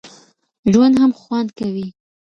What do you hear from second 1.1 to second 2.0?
خوند کوي.